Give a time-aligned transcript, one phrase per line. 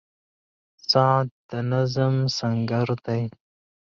[0.91, 3.23] •ساعت د نظم سنګر دی.